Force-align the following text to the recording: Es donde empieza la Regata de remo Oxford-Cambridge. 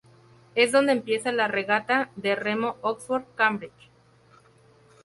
Es 0.55 0.71
donde 0.71 0.93
empieza 0.93 1.31
la 1.31 1.47
Regata 1.47 2.09
de 2.15 2.33
remo 2.35 2.75
Oxford-Cambridge. 2.81 3.91